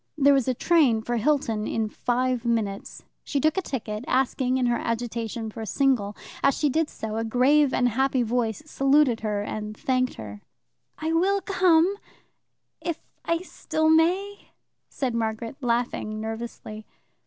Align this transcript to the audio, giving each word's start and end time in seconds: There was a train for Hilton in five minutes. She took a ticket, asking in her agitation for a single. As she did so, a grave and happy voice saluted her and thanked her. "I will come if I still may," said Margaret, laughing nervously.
There 0.17 0.33
was 0.33 0.47
a 0.47 0.55
train 0.55 1.03
for 1.03 1.17
Hilton 1.17 1.67
in 1.67 1.87
five 1.87 2.43
minutes. 2.43 3.03
She 3.23 3.39
took 3.39 3.55
a 3.55 3.61
ticket, 3.61 4.03
asking 4.07 4.57
in 4.57 4.65
her 4.65 4.79
agitation 4.79 5.51
for 5.51 5.61
a 5.61 5.67
single. 5.67 6.17
As 6.41 6.57
she 6.57 6.69
did 6.69 6.89
so, 6.89 7.17
a 7.17 7.23
grave 7.23 7.71
and 7.71 7.87
happy 7.87 8.23
voice 8.23 8.63
saluted 8.65 9.19
her 9.19 9.43
and 9.43 9.77
thanked 9.77 10.15
her. 10.15 10.41
"I 10.97 11.13
will 11.13 11.39
come 11.39 11.95
if 12.81 12.97
I 13.25 13.43
still 13.43 13.91
may," 13.91 14.49
said 14.89 15.13
Margaret, 15.13 15.57
laughing 15.61 16.19
nervously. 16.19 16.87